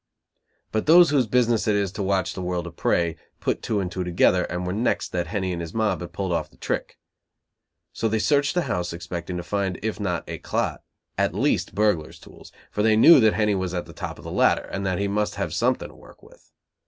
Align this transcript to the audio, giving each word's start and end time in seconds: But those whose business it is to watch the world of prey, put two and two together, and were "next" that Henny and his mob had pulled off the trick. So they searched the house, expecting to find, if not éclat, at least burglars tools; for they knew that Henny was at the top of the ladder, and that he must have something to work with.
But 0.71 0.87
those 0.87 1.11
whose 1.11 1.27
business 1.27 1.67
it 1.67 1.75
is 1.75 1.91
to 1.91 2.01
watch 2.01 2.33
the 2.33 2.41
world 2.41 2.65
of 2.65 2.75
prey, 2.75 3.17
put 3.39 3.61
two 3.61 3.79
and 3.79 3.91
two 3.91 4.03
together, 4.03 4.45
and 4.45 4.65
were 4.65 4.73
"next" 4.73 5.09
that 5.11 5.27
Henny 5.27 5.51
and 5.53 5.61
his 5.61 5.75
mob 5.75 6.01
had 6.01 6.11
pulled 6.11 6.31
off 6.31 6.49
the 6.49 6.57
trick. 6.57 6.97
So 7.93 8.07
they 8.07 8.17
searched 8.17 8.55
the 8.55 8.63
house, 8.63 8.93
expecting 8.93 9.37
to 9.37 9.43
find, 9.43 9.77
if 9.83 9.99
not 9.99 10.25
éclat, 10.25 10.79
at 11.19 11.35
least 11.35 11.75
burglars 11.75 12.17
tools; 12.17 12.51
for 12.71 12.81
they 12.81 12.95
knew 12.95 13.19
that 13.19 13.35
Henny 13.35 13.53
was 13.53 13.75
at 13.75 13.85
the 13.85 13.93
top 13.93 14.17
of 14.17 14.23
the 14.23 14.31
ladder, 14.31 14.65
and 14.71 14.83
that 14.87 14.97
he 14.97 15.07
must 15.07 15.35
have 15.35 15.53
something 15.53 15.89
to 15.89 15.93
work 15.95 16.23
with. 16.23 16.49